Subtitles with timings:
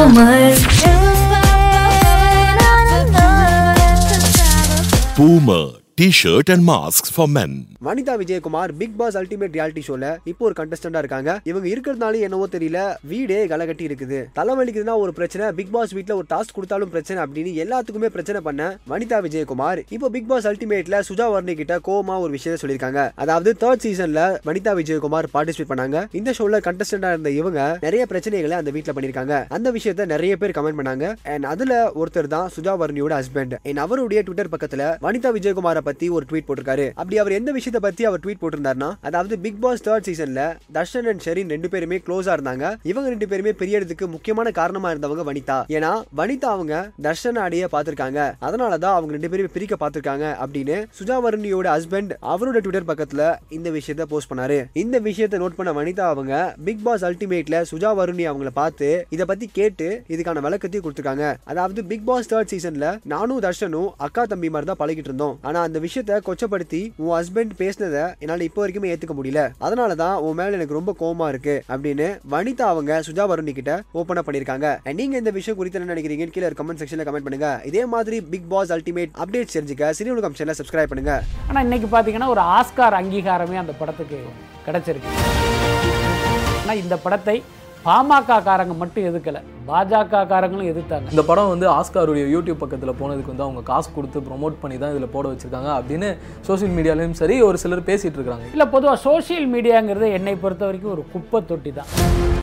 [0.00, 0.54] Boomer.
[5.14, 7.50] Boomer T-shirt and masks for men.
[7.86, 11.30] Vanitha Vijayakumar Bigg Boss Ultimate reality ஷோல இப்போ ஒரு கண்டஸ்டண்டா இருக்காங்க.
[11.50, 12.78] இவங்க இருக்கிறதுனால என்னவோ தெரியல
[13.10, 14.18] வீடே கலகட்டி இருக்குது.
[14.38, 19.18] தலைவலிக்குதுன்னா ஒரு பிரச்சனை பிக் பாஸ் வீட்ல ஒரு டாஸ்க் கொடுத்தாலும் பிரச்சனை அப்படின்னு எல்லாத்துக்குமே பிரச்சனை பண்ண வனிதா
[19.26, 23.04] விஜயகுமார் இப்போ பிக் பாஸ் அல்டிமேட்ல சுஜா வர்ணி கிட்ட கோமா ஒரு விஷயத்த சொல்லியிருக்காங்க.
[23.24, 26.06] அதாவது தேர்ட் சீசன்ல வனிதா விஜயகுமார் பார்ட்டிசிபேட் பண்ணாங்க.
[26.20, 30.80] இந்த ஷோல கண்டஸ்டண்டா இருந்த இவங்க நிறைய பிரச்சனைகளை அந்த வீட்ல பண்ணிருக்காங்க அந்த விஷயத்த நிறைய பேர் கமெண்ட்
[30.80, 31.12] பண்ணாங்க.
[31.34, 36.48] அண்ட் அதுல ஒருத்தர் தான் சுஜா வர்ணியோட ஹஸ்பண்ட் அவருடைய ட்விட்டர் பக்கத்துல வனிதா விஜயகுமாரை பத்தி ஒரு ட்வீட்
[36.48, 36.88] போட்டிருக்காரு.
[37.00, 40.42] அப்படி அவர் எந்த விஷயத்த பத்தி அவர் ட்வீட் போட்டிருந்தாருன்னா அதாவது பிக் பாஸ் தேர்ட் சீசன்ல
[40.78, 42.64] தர்ஷன் அண்ட் ஷெரின் ரெண்டு பேருமே க்ளோஸா இருந்தாங்க.
[42.90, 45.58] இவங்க ரெண்டு பேருமே பெரியதுக்கு முக்கியமான காரணமா இருந்தவங்க வனிதா.
[45.76, 46.74] ஏன்னா வனிதா அவங்க
[47.06, 48.20] தர்ஷன் ஆடிய பார்த்திருக்காங்க.
[48.46, 53.22] அதனாலதான் அவங்க ரெண்டு பேருமே பிரிக்க பார்த்திருக்காங்க அப்படின்னு சுஜா வருணியோட ஹஸ்பண்ட் அவரோட ட்விட்டர் பக்கத்துல
[53.58, 54.58] இந்த விஷயத்த போஸ்ட் பண்ணாரு.
[54.82, 56.34] இந்த விஷயத்த நோட் பண்ண வனிதா அவங்க
[56.68, 61.26] பிக் பாஸ் அல்டிமேட்ல சுஜா வருணி அவங்கள பார்த்து இதை பத்தி கேட்டு இதுக்கான விளக்கத்தையும் கொடுத்துருக்காங்க.
[61.52, 65.36] அதாவது பிக் பாஸ் தேர்ட் சீசன்ல நானும் தர்ஷனும் அக்கா தம்பி மாதிரி தான் பழகிட்டு இருந்தோம்.
[65.48, 69.42] ஆனா அந்த விஷயத்த கொச்சப்படுத்தி உன் ஹஸ்பண்ட் பேசினதை என்னால இப்போ வரைக்குமே ஏத்துக்க முடியல.
[69.66, 74.24] அதனால தான் உன் மேல எனக்கு ரொம்ப கோமா இருக்கு அப்படின்னு வனிதா அவங்க சுஜா வருணி கிட்ட ஓபன்
[74.28, 74.68] பண்ணிருக்காங்க.
[75.00, 77.50] நீங்க இந்த விஷயம் குறித்து என்ன நினைக்கிறீங்கன்னு கீழே கமெண்ட் செக்ஷன்ல கமெண்ட் பண்ணுங்க.
[77.70, 81.14] இதே மாதிரி பிக் பாஸ் அல்டிமேட் அப்டேட் தெரிஞ்சுக்க சினி உலகம் சேனல் சப்ஸ்கிரைப் பண்ணுங்க.
[81.48, 84.20] ஆனால் இன்னைக்கு பார்த்தீங்கன்னா ஒரு ஆஸ்கார் அங்கீகாரமே அந்த படத்துக்கு
[84.66, 85.14] கிடைச்சிருக்கு.
[86.62, 87.36] ஆனால் இந்த படத்தை
[87.84, 89.40] பாமக காரங்க மட்டும் எதுக்கலை?
[89.68, 91.08] பாஜக காரங்களும் எதிர்த்தாங்க.
[91.14, 95.12] இந்த படம் வந்து ஆஸ்காருடைய யூடியூப் பக்கத்தில் போனதுக்கு வந்து அவங்க காசு கொடுத்து ப்ரோமோட் பண்ணி தான் இதில்
[95.14, 96.08] போட வச்சிருக்காங்க அப்படின்னு
[96.48, 101.04] சோஷியல் மீடியாலையும் சரி ஒரு சிலர் பேசிட்டு இருக்காங்க இல்லை பொதுவாக சோஷியல் மீடியாங்கிறது என்னை பொறுத்த வரைக்கும் ஒரு
[101.12, 101.90] குப்பை தொட்டி தான்